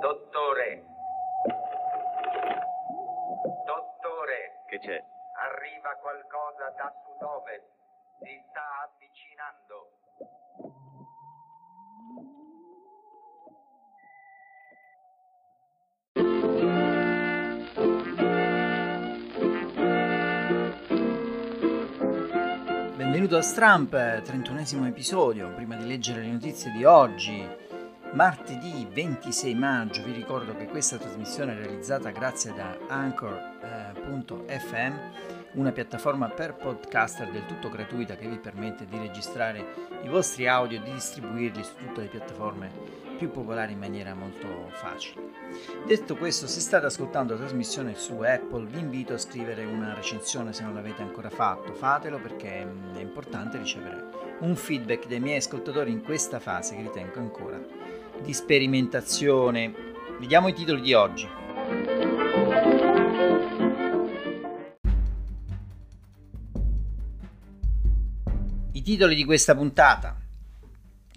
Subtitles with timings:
[0.00, 0.82] Dottore.
[3.66, 4.64] Dottore.
[4.66, 5.04] Che c'è?
[5.36, 7.68] Arriva qualcosa da sud-ovest.
[8.22, 9.98] Si sta avvicinando.
[22.96, 25.52] Benvenuto a Stramp, 31esimo episodio.
[25.52, 27.68] Prima di leggere le notizie di oggi,
[28.12, 34.92] martedì 26 maggio, vi ricordo che questa trasmissione è realizzata grazie da Anchor.fm,
[35.52, 39.64] una piattaforma per podcaster del tutto gratuita che vi permette di registrare
[40.02, 44.48] i vostri audio e di distribuirli su tutte le piattaforme più popolari in maniera molto
[44.70, 45.28] facile.
[45.86, 50.54] Detto questo, se state ascoltando la trasmissione su Apple, vi invito a scrivere una recensione
[50.54, 51.74] se non l'avete ancora fatto.
[51.74, 54.08] Fatelo perché mm, è importante ricevere
[54.40, 57.60] un feedback dai miei ascoltatori in questa fase che ritengo ancora
[58.22, 59.72] di sperimentazione.
[60.18, 61.28] Vediamo i titoli di oggi.
[68.72, 70.16] I titoli di questa puntata.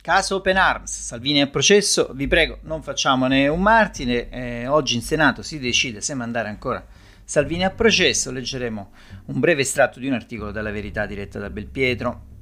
[0.01, 5.01] Caso Open Arms, Salvini a processo, vi prego non facciamone un martire, eh, oggi in
[5.01, 6.85] Senato si decide se mandare ancora
[7.23, 8.91] Salvini a processo, leggeremo
[9.27, 12.32] un breve estratto di un articolo della Verità diretta da Belpietro.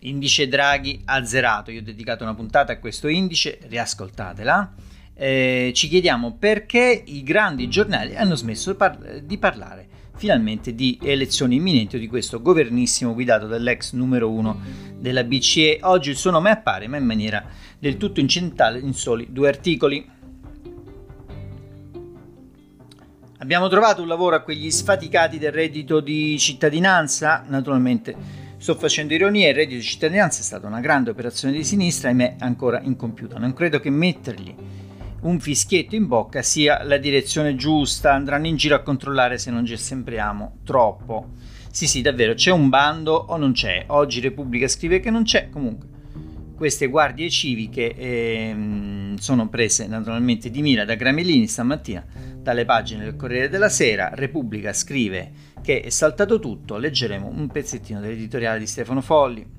[0.00, 4.72] Indice Draghi azzerato, io ho dedicato una puntata a questo indice, riascoltatela.
[5.12, 11.56] Eh, ci chiediamo perché i grandi giornali hanno smesso par- di parlare finalmente di elezioni
[11.56, 14.58] imminenti o di questo governissimo guidato dall'ex numero uno
[14.96, 15.80] della BCE.
[15.82, 17.44] Oggi il suo nome appare, ma in maniera
[17.78, 20.10] del tutto incidentale, in soli due articoli.
[23.38, 27.44] Abbiamo trovato un lavoro a quegli sfaticati del reddito di cittadinanza?
[27.46, 32.10] Naturalmente sto facendo ironia, il reddito di cittadinanza è stata una grande operazione di sinistra,
[32.10, 33.38] ahimè ancora incompiuta.
[33.38, 34.54] Non credo che mettergli
[35.22, 39.64] un fischietto in bocca sia la direzione giusta, andranno in giro a controllare se non
[39.64, 41.30] ci sembriamo troppo.
[41.70, 43.84] Sì, sì, davvero, c'è un bando o non c'è?
[43.86, 45.88] Oggi Repubblica scrive che non c'è, comunque.
[46.54, 52.04] Queste guardie civiche ehm, sono prese naturalmente di mira da Gramellini stamattina
[52.36, 54.10] dalle pagine del Corriere della Sera.
[54.12, 55.32] Repubblica scrive
[55.62, 59.58] che è saltato tutto, leggeremo un pezzettino dell'editoriale di Stefano Folli.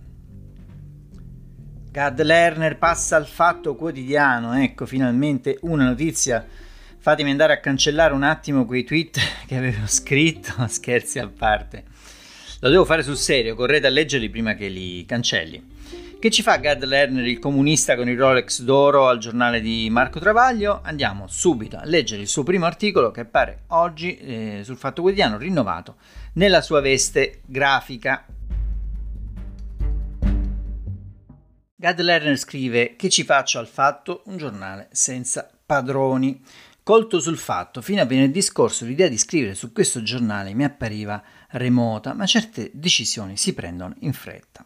[1.92, 6.46] Gad Lerner passa al fatto quotidiano, ecco finalmente una notizia.
[6.98, 11.84] Fatemi andare a cancellare un attimo quei tweet che avevo scritto, scherzi a parte.
[12.62, 15.62] Lo devo fare sul serio, correte a leggerli prima che li cancelli.
[16.22, 20.20] Che ci fa Gad Lerner, il comunista con il Rolex d'oro al giornale di Marco
[20.20, 20.82] Travaglio?
[20.84, 25.40] Andiamo subito a leggere il suo primo articolo che appare oggi eh, sul Fatto Quotidiano,
[25.40, 25.96] rinnovato
[26.34, 28.24] nella sua veste grafica
[31.76, 36.40] Gad Lerner scrive che ci faccio al fatto un giornale senza padroni.
[36.84, 41.24] Colto sul fatto, fino a venerdì scorso l'idea di scrivere su questo giornale mi appariva
[41.50, 44.64] remota, ma certe decisioni si prendono in fretta.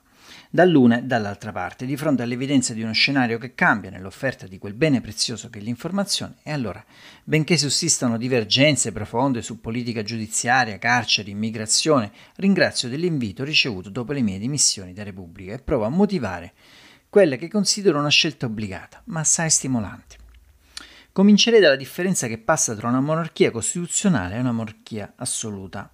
[0.56, 4.74] Dall'una e dall'altra parte, di fronte all'evidenza di uno scenario che cambia nell'offerta di quel
[4.74, 6.82] bene prezioso che è l'informazione, e allora,
[7.26, 14.40] benché sussistano divergenze profonde su politica giudiziaria, carceri, immigrazione, ringrazio dell'invito ricevuto dopo le mie
[14.40, 16.54] dimissioni da Repubblica e provo a motivare
[17.10, 20.16] quella che considero una scelta obbligata, ma assai stimolante.
[21.12, 25.92] Comincerei dalla differenza che passa tra una monarchia costituzionale e una monarchia assoluta.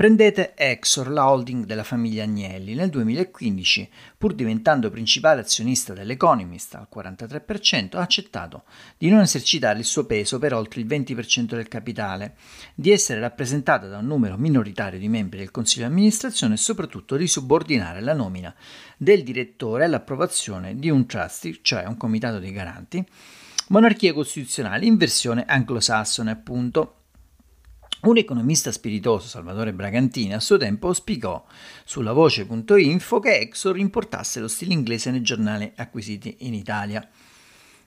[0.00, 2.72] Prendete Exor, la holding della famiglia Agnelli.
[2.72, 8.62] Nel 2015, pur diventando principale azionista dell'Economist al 43%, ha accettato
[8.96, 12.36] di non esercitare il suo peso per oltre il 20% del capitale,
[12.74, 17.18] di essere rappresentata da un numero minoritario di membri del Consiglio di amministrazione e soprattutto
[17.18, 18.54] di subordinare la nomina
[18.96, 23.06] del direttore all'approvazione di un trustee, cioè un comitato dei garanti,
[23.68, 26.99] monarchia costituzionale in versione anglosassone appunto
[28.02, 31.44] un economista spiritoso, Salvatore Bragantini, a suo tempo auspicò
[31.84, 37.06] sulla voce.info che Exor importasse lo stile inglese nei giornali acquisiti in Italia.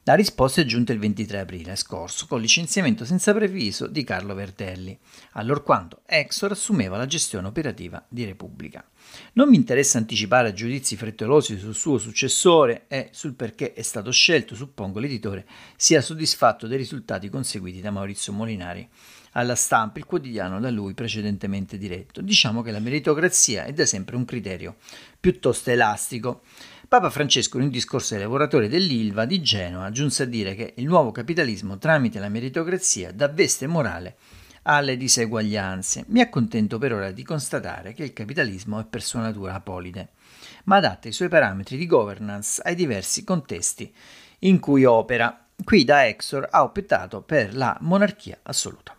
[0.06, 4.96] La risposta è giunta il 23 aprile scorso col licenziamento senza previso di Carlo Vertelli,
[5.32, 8.86] allorquando Exor assumeva la gestione operativa di Repubblica.
[9.34, 14.56] Non mi interessa anticipare giudizi frettolosi sul suo successore e sul perché è stato scelto,
[14.56, 18.88] suppongo l'editore sia soddisfatto dei risultati conseguiti da Maurizio Molinari
[19.34, 22.22] alla stampa il quotidiano da lui precedentemente diretto.
[22.22, 24.76] Diciamo che la meritocrazia è da sempre un criterio
[25.20, 26.42] piuttosto elastico.
[26.88, 30.86] Papa Francesco, in un discorso ai lavoratori dell'Ilva di Genova, giunse a dire che il
[30.86, 34.18] nuovo capitalismo tramite la meritocrazia dà veste morale
[34.64, 36.06] alle diseguaglianze.
[36.08, 40.10] Mi accontento per ora di constatare che il capitalismo è per sua natura apolide,
[40.66, 43.94] ma adatta i suoi parametri di governance ai diversi contesti
[44.40, 48.96] in cui opera qui da Exor ha optato per la monarchia assoluta.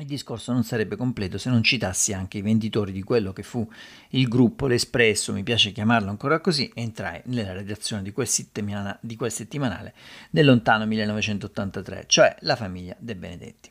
[0.00, 3.70] Il discorso non sarebbe completo se non citassi anche i venditori di quello che fu
[4.10, 9.14] il gruppo, l'Espresso, mi piace chiamarlo ancora così, entrai nella redazione di quel, settimana, di
[9.14, 9.92] quel settimanale
[10.30, 13.70] nel lontano 1983, cioè la famiglia De Benedetti.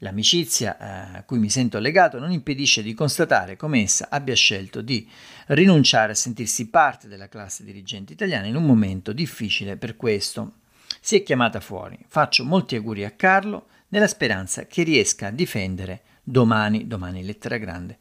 [0.00, 4.82] L'amicizia eh, a cui mi sento legato non impedisce di constatare come essa abbia scelto
[4.82, 5.08] di
[5.46, 10.56] rinunciare a sentirsi parte della classe dirigente italiana in un momento difficile per questo.
[11.00, 11.98] Si è chiamata fuori.
[12.08, 17.96] Faccio molti auguri a Carlo nella speranza che riesca a difendere domani, domani lettera grande,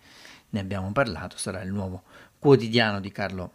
[0.49, 2.03] ne abbiamo parlato, sarà il nuovo
[2.37, 3.53] quotidiano di Carlo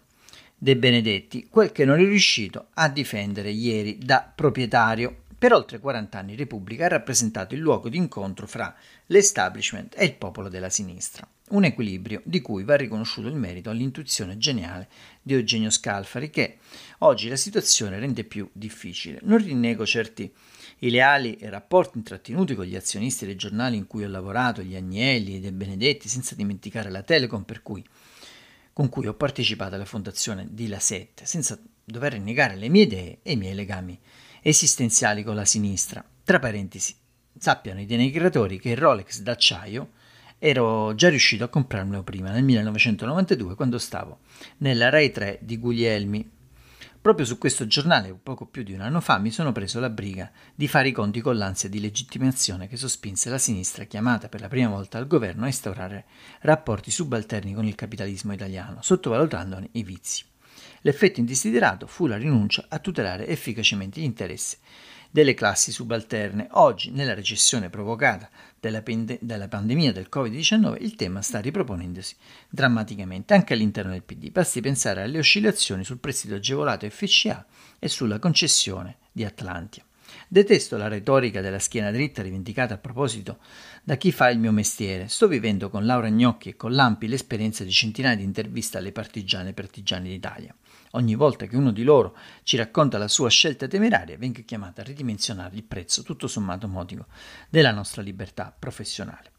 [0.56, 5.24] De Benedetti, quel che non è riuscito a difendere ieri da proprietario.
[5.38, 8.74] Per oltre 40 anni Repubblica ha rappresentato il luogo di incontro fra
[9.06, 14.38] l'establishment e il popolo della sinistra, un equilibrio di cui va riconosciuto il merito all'intuizione
[14.38, 14.88] geniale
[15.20, 16.56] di Eugenio Scalfari che
[17.00, 19.18] oggi la situazione rende più difficile.
[19.22, 20.32] Non rinnego certi
[20.82, 25.36] i leali rapporti intrattenuti con gli azionisti dei giornali in cui ho lavorato, gli Agnelli
[25.36, 27.84] e De Benedetti, senza dimenticare la Telecom cui,
[28.72, 33.18] con cui ho partecipato alla fondazione di La Sette, senza dover negare le mie idee
[33.22, 33.98] e i miei legami
[34.42, 36.02] esistenziali con la sinistra.
[36.24, 36.94] Tra parentesi,
[37.38, 39.90] sappiano i denigratori che il Rolex d'acciaio
[40.38, 44.20] ero già riuscito a comprarmelo prima, nel 1992, quando stavo
[44.58, 46.30] nella Rai 3 di Guglielmi,
[47.02, 50.30] Proprio su questo giornale, poco più di un anno fa, mi sono preso la briga
[50.54, 54.48] di fare i conti con l'ansia di legittimazione che sospinse la sinistra, chiamata per la
[54.48, 56.04] prima volta al governo, a instaurare
[56.40, 60.24] rapporti subalterni con il capitalismo italiano, sottovalutandone i vizi.
[60.82, 64.58] L'effetto indesiderato fu la rinuncia a tutelare efficacemente gli interessi
[65.10, 66.48] delle classi subalterne.
[66.52, 68.28] Oggi, nella recessione provocata
[68.58, 72.14] dalla, pende- pandemia del Covid-19, il tema sta riproponendosi
[72.48, 74.30] drammaticamente anche all'interno del PD.
[74.30, 77.44] Basti pensare alle oscillazioni sul prestito agevolato FCA
[77.78, 79.84] e sulla concessione di Atlantia.
[80.26, 83.38] Detesto la retorica della schiena dritta rivendicata a proposito
[83.82, 85.08] da chi fa il mio mestiere.
[85.08, 89.50] Sto vivendo con Laura Gnocchi e con Lampi l'esperienza di centinaia di interviste alle partigiane
[89.50, 90.54] e partigiani d'Italia.
[90.92, 94.84] Ogni volta che uno di loro ci racconta la sua scelta temeraria, venga chiamata a
[94.84, 97.06] ridimensionare il prezzo tutto sommato modico
[97.48, 99.30] della nostra libertà professionale.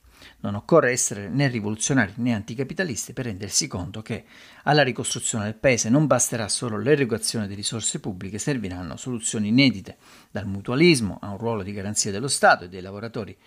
[0.41, 4.25] Non occorre essere né rivoluzionari né anticapitalisti per rendersi conto che
[4.63, 9.97] alla ricostruzione del paese non basterà solo l'erogazione di risorse pubbliche, serviranno soluzioni inedite,
[10.31, 13.37] dal mutualismo a un ruolo di garanzia dello Stato e dei lavoratori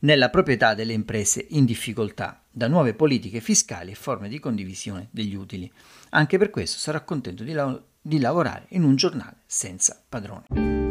[0.00, 5.34] nella proprietà delle imprese in difficoltà, da nuove politiche fiscali e forme di condivisione degli
[5.34, 5.70] utili.
[6.10, 10.83] Anche per questo sarò contento di, la- di lavorare in un giornale senza padrone.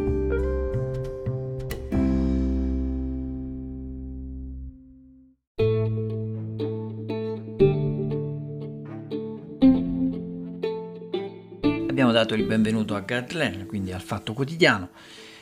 [12.24, 14.92] Dato il benvenuto a Gardler, quindi al Fatto Quotidiano.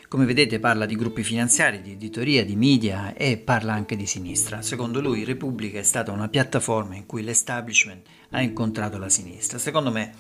[0.08, 4.64] Come vedete parla di gruppi finanziari, di editoria, di media e parla anche di sinistra.
[4.64, 9.60] Secondo lui Repubblica è stata una piattaforma in cui l'establishment ha incontrato la sinistra.
[9.60, 10.12] Secondo me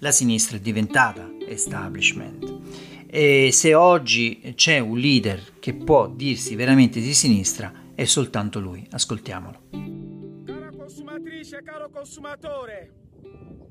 [0.00, 2.60] la sinistra è diventata establishment.
[3.06, 8.86] E se oggi c'è un leader che può dirsi veramente di sinistra è soltanto lui.
[8.90, 9.60] Ascoltiamolo.
[10.44, 12.92] Cara consumatrice, caro consumatore,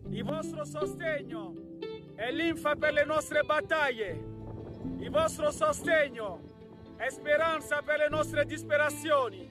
[0.10, 1.70] il vostro sostegno
[2.16, 4.30] è l'infa per le nostre battaglie
[5.02, 6.42] il vostro sostegno
[6.96, 9.50] è speranza per le nostre disperazioni.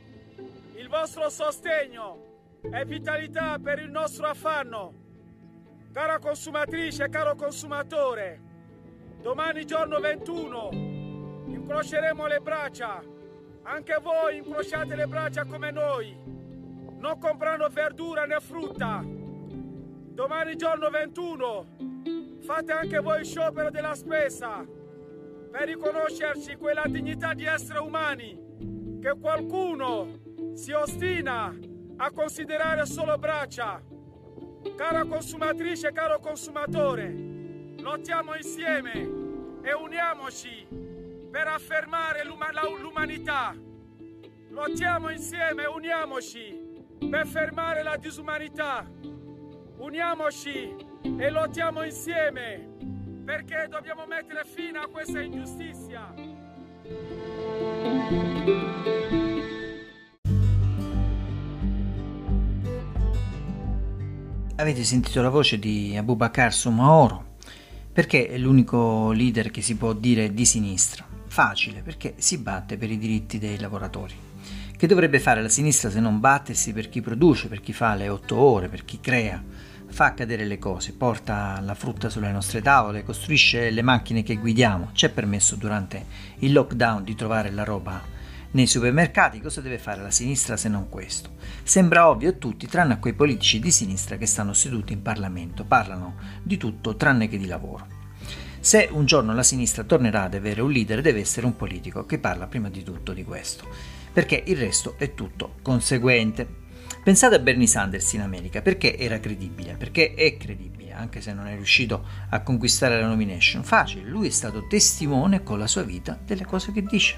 [0.75, 4.95] Il vostro sostegno è vitalità per il nostro affanno.
[5.93, 8.40] Cara consumatrice, caro consumatore,
[9.21, 10.69] domani giorno 21
[11.49, 13.02] incroceremo le braccia.
[13.62, 16.17] Anche voi incrociate le braccia come noi,
[16.97, 19.02] non comprando verdura né frutta.
[19.05, 21.90] Domani giorno 21
[22.50, 24.66] fate anche voi sciopero della spesa
[25.52, 30.19] per riconoscerci quella dignità di essere umani che qualcuno
[30.54, 31.57] si ostina
[31.97, 33.80] a considerare solo braccia.
[34.76, 37.14] Cara consumatrice, caro consumatore,
[37.78, 38.95] lottiamo insieme
[39.62, 40.66] e uniamoci
[41.30, 43.54] per affermare l'umanità.
[44.49, 48.85] Lottiamo insieme e uniamoci per fermare la disumanità.
[49.76, 52.69] Uniamoci e lottiamo insieme
[53.25, 56.12] perché dobbiamo mettere fine a questa ingiustizia.
[64.57, 67.37] Avete sentito la voce di Abubakar Sumaoro?
[67.92, 71.07] Perché è l'unico leader che si può dire di sinistra.
[71.26, 74.14] Facile, perché si batte per i diritti dei lavoratori.
[74.76, 78.09] Che dovrebbe fare la sinistra se non battersi per chi produce, per chi fa le
[78.09, 79.42] otto ore, per chi crea,
[79.91, 84.91] fa accadere le cose, porta la frutta sulle nostre tavole, costruisce le macchine che guidiamo.
[84.93, 86.07] Ci è permesso durante
[86.39, 88.19] il lockdown di trovare la roba
[88.53, 89.41] nei supermercati.
[89.41, 91.37] Cosa deve fare la sinistra se non questo?
[91.63, 95.65] Sembra ovvio a tutti, tranne a quei politici di sinistra che stanno seduti in Parlamento.
[95.65, 97.99] Parlano di tutto tranne che di lavoro.
[98.61, 102.19] Se un giorno la sinistra tornerà ad avere un leader, deve essere un politico che
[102.19, 103.67] parla prima di tutto di questo,
[104.13, 106.60] perché il resto è tutto conseguente.
[107.03, 109.75] Pensate a Bernie Sanders in America, perché era credibile?
[109.75, 113.65] Perché è credibile, anche se non è riuscito a conquistare la nomination.
[113.65, 117.17] Facile, lui è stato testimone con la sua vita delle cose che dice,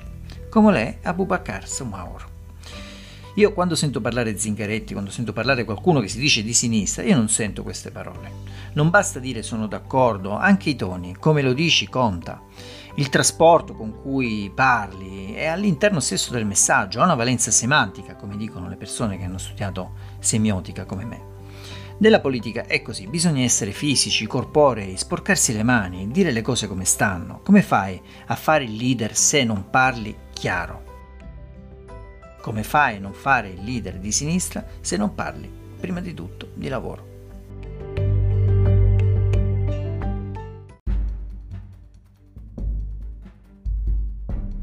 [0.49, 2.31] come lei Abubakar Sumaoro.
[3.37, 7.17] Io quando sento parlare Zingaretti, quando sento parlare qualcuno che si dice di sinistra, io
[7.17, 8.31] non sento queste parole.
[8.75, 12.43] Non basta dire sono d'accordo, anche i toni, come lo dici, conta.
[12.97, 18.37] Il trasporto con cui parli è all'interno stesso del messaggio, ha una valenza semantica, come
[18.37, 21.31] dicono le persone che hanno studiato semiotica come me.
[21.99, 26.85] Nella politica è così, bisogna essere fisici, corporei, sporcarsi le mani, dire le cose come
[26.85, 27.41] stanno.
[27.43, 30.83] Come fai a fare il leader se non parli chiaro?
[32.43, 36.51] Come fai a non fare il leader di sinistra se non parli, prima di tutto,
[36.55, 37.12] di lavoro?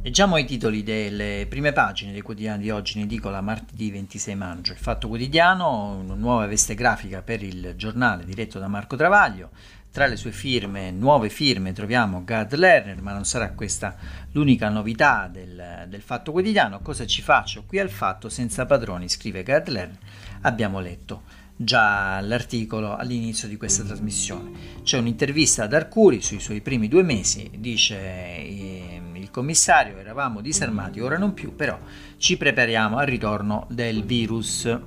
[0.10, 4.72] Leggiamo i titoli delle prime pagine dei quotidiani di oggi in edicola martedì 26 maggio.
[4.72, 9.52] Il Fatto Quotidiano, una nuova veste grafica per il giornale diretto da Marco Travaglio.
[9.92, 13.96] Tra le sue firme, nuove firme, troviamo Gad Lerner, ma non sarà questa
[14.32, 16.80] l'unica novità del, del Fatto Quotidiano.
[16.80, 20.00] Cosa ci faccio qui al Fatto senza padroni, scrive Gad Lerner.
[20.42, 21.22] Abbiamo letto
[21.56, 24.82] già l'articolo all'inizio di questa trasmissione.
[24.82, 31.00] C'è un'intervista ad Arcuri sui suoi primi due mesi, dice eh, il commissario, eravamo disarmati,
[31.00, 31.78] ora non più, però
[32.18, 34.80] ci prepariamo al ritorno del virus.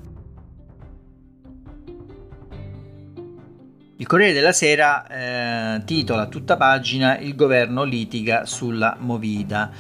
[3.96, 5.06] Il Corriere della Sera
[5.76, 9.70] eh, titola tutta pagina Il governo litiga sulla Movida.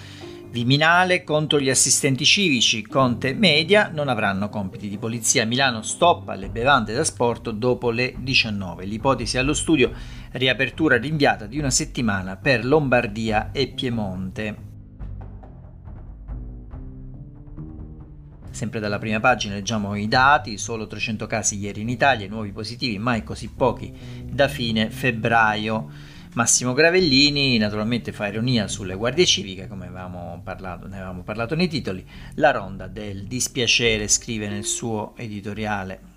[0.50, 5.46] Viminale contro gli assistenti civici, Conte Media non avranno compiti di polizia.
[5.46, 8.84] Milano stop alle bevande da sport dopo le 19.
[8.84, 9.90] L'ipotesi allo studio,
[10.32, 14.70] riapertura rinviata di una settimana per Lombardia e Piemonte.
[18.50, 22.98] Sempre dalla prima pagina leggiamo i dati, solo 300 casi ieri in Italia, nuovi positivi,
[22.98, 25.88] mai così pochi da fine febbraio.
[26.34, 31.68] Massimo Gravellini naturalmente fa ironia sulle guardie civiche, come avevamo parlato, ne avevamo parlato nei
[31.68, 32.06] titoli.
[32.34, 36.11] La ronda del dispiacere scrive nel suo editoriale.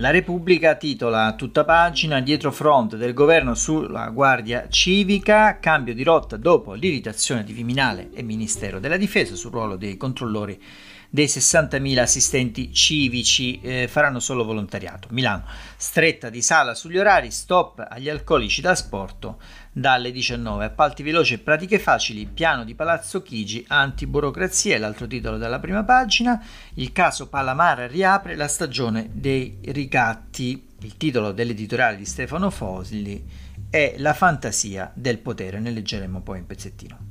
[0.00, 6.02] La Repubblica titola a tutta pagina dietro front del governo sulla Guardia Civica, cambio di
[6.02, 10.58] rotta dopo l'irritazione di Viminale e Ministero della Difesa sul ruolo dei controllori
[11.10, 15.08] dei 60.000 assistenti civici eh, faranno solo volontariato.
[15.10, 15.44] Milano,
[15.76, 19.34] stretta di sala sugli orari, stop agli alcolici da sport
[19.72, 20.64] dalle 19.
[20.64, 26.40] Appalti veloci e pratiche facili, piano di Palazzo Chigi, antiburocrazia, l'altro titolo della prima pagina,
[26.74, 30.68] il caso Palamara riapre la stagione dei ricatti.
[30.82, 33.22] Il titolo dell'editoriale di Stefano Fosli
[33.68, 37.09] è La fantasia del potere, ne leggeremo poi un pezzettino.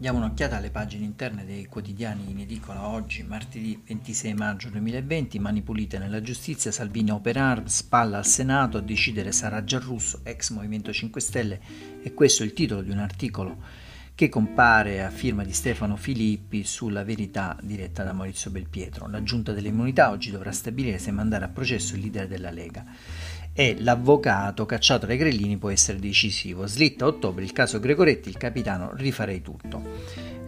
[0.00, 5.60] Diamo un'occhiata alle pagine interne dei quotidiani in edicola oggi, martedì 26 maggio 2020, mani
[5.60, 11.20] pulite nella giustizia, Salvini operar, spalla al Senato, a decidere sarà Giarrusso, ex Movimento 5
[11.20, 11.60] Stelle,
[12.00, 13.56] e questo è il titolo di un articolo
[14.14, 19.08] che compare a firma di Stefano Filippi sulla verità diretta da Maurizio Belpietro.
[19.08, 22.84] La giunta delle immunità oggi dovrà stabilire se mandare a processo il leader della Lega
[23.58, 26.68] e l'avvocato cacciato dai grellini può essere decisivo.
[26.68, 29.82] Slitta a ottobre il caso Gregoretti, il capitano rifarei tutto.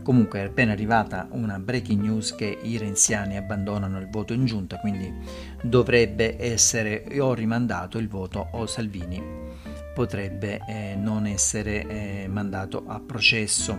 [0.05, 4.79] Comunque è appena arrivata una breaking news che i renziani abbandonano il voto in giunta,
[4.79, 5.13] quindi
[5.61, 9.49] dovrebbe essere o rimandato il voto o Salvini
[9.93, 13.79] potrebbe eh, non essere eh, mandato a processo.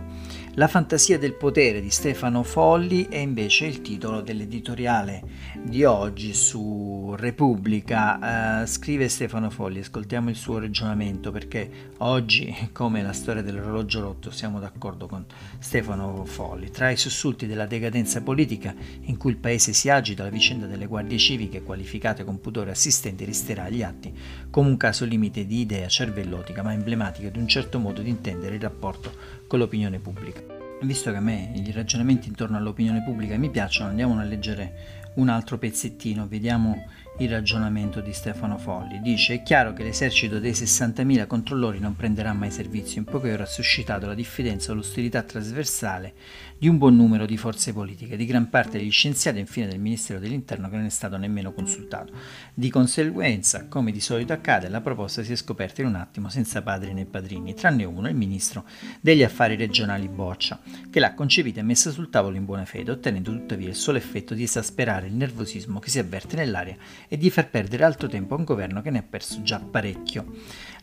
[0.55, 5.23] La fantasia del potere di Stefano Folli è invece il titolo dell'editoriale
[5.63, 8.61] di oggi su Repubblica.
[8.61, 14.29] Uh, scrive Stefano Folli, ascoltiamo il suo ragionamento perché oggi, come la storia dell'orologio rotto,
[14.29, 15.23] siamo d'accordo con
[15.57, 16.69] Stefano Folli.
[16.69, 20.85] Tra i sussulti della decadenza politica in cui il paese si agita, la vicenda delle
[20.85, 24.13] guardie civiche qualificate con pudore assistenti resterà agli atti
[24.49, 28.55] come un caso limite di idea cervellotica ma emblematica di un certo modo di intendere
[28.55, 30.41] il rapporto con l'opinione pubblica.
[30.83, 35.27] Visto che a me i ragionamenti intorno all'opinione pubblica mi piacciono, andiamo a leggere un
[35.27, 36.85] altro pezzettino, vediamo
[37.23, 38.99] il ragionamento di Stefano Folli.
[38.99, 42.99] Dice: È chiaro che l'esercito dei 60.000 controllori non prenderà mai servizio.
[42.99, 46.13] In poche ore ha suscitato la diffidenza e l'ostilità trasversale
[46.57, 49.79] di un buon numero di forze politiche, di gran parte degli scienziati e infine del
[49.79, 52.13] Ministero dell'Interno che non è stato nemmeno consultato.
[52.53, 56.61] Di conseguenza, come di solito accade, la proposta si è scoperta in un attimo senza
[56.61, 58.65] padri né padrini, tranne uno, il Ministro
[58.99, 60.59] degli Affari Regionali Boccia,
[60.89, 64.33] che l'ha concepita e messa sul tavolo in buona fede, ottenendo tuttavia il solo effetto
[64.33, 66.77] di esasperare il nervosismo che si avverte nell'aria
[67.13, 70.25] e di far perdere altro tempo a un governo che ne ha perso già parecchio.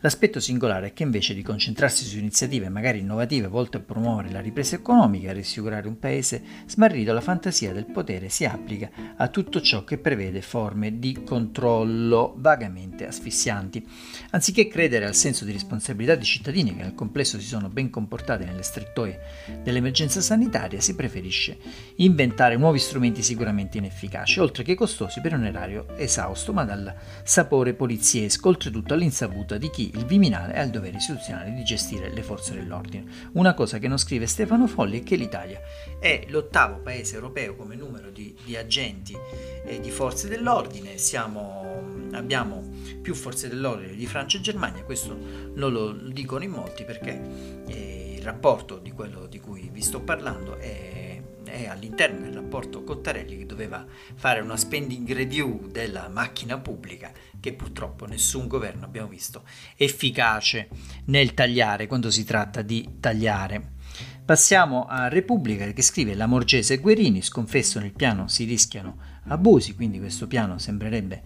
[0.01, 4.39] L'aspetto singolare è che invece di concentrarsi su iniziative magari innovative volte a promuovere la
[4.39, 9.27] ripresa economica e a rassicurare un paese smarrito, la fantasia del potere si applica a
[9.29, 13.85] tutto ciò che prevede forme di controllo vagamente asfissianti.
[14.29, 18.45] Anziché credere al senso di responsabilità dei cittadini che nel complesso si sono ben comportati
[18.45, 19.19] nelle strettoie
[19.63, 21.57] dell'emergenza sanitaria, si preferisce
[21.95, 25.87] inventare nuovi strumenti sicuramente inefficaci, oltre che costosi per un erario
[26.19, 31.53] esausto, ma dal sapore poliziesco, oltretutto all'insaputa di chi il Viminale ha il dovere istituzionale
[31.53, 33.05] di gestire le forze dell'ordine.
[33.33, 35.61] Una cosa che non scrive Stefano Folli è che l'Italia
[35.99, 39.15] è l'ottavo paese europeo come numero di, di agenti
[39.65, 42.67] e di forze dell'ordine, Siamo, abbiamo
[43.01, 45.17] più forze dell'ordine di Francia e Germania, questo
[45.53, 47.21] non lo dicono in molti perché
[47.67, 51.08] eh, il rapporto di quello di cui vi sto parlando è
[51.43, 57.53] è all'interno del rapporto Cottarelli che doveva fare una spending review della macchina pubblica che
[57.53, 59.43] purtroppo nessun governo abbiamo visto
[59.75, 60.69] efficace
[61.05, 63.77] nel tagliare quando si tratta di tagliare.
[64.23, 68.97] Passiamo a Repubblica che scrive la Morgese Guerini, sconfesso nel piano si rischiano
[69.29, 71.23] abusi, quindi questo piano sembrerebbe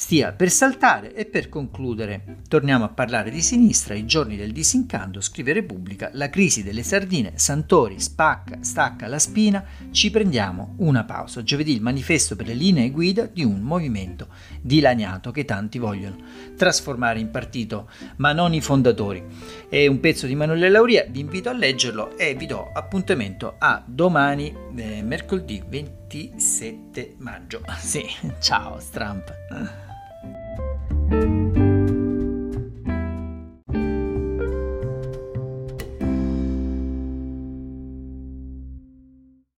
[0.00, 5.20] stia per saltare e per concludere torniamo a parlare di sinistra, i giorni del disincanto,
[5.20, 11.42] scrive Repubblica, la crisi delle sardine, Santori spacca, stacca la spina, ci prendiamo una pausa.
[11.42, 14.28] Giovedì il manifesto per le linee guida di un movimento
[14.62, 16.16] dilaniato che tanti vogliono
[16.56, 19.22] trasformare in partito, ma non i fondatori.
[19.68, 23.82] È un pezzo di Emanuele Lauria, vi invito a leggerlo e vi do appuntamento a
[23.84, 27.60] domani, eh, mercoledì 27 maggio.
[27.80, 28.06] Sì,
[28.40, 29.89] ciao Stramp.
[30.22, 31.59] Música